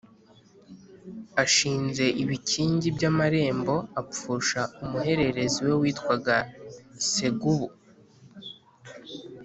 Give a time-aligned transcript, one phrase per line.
[1.43, 6.35] ashinze ibikingi by’amarembo apfusha umuhererezi we witwaga
[7.09, 7.67] Segubu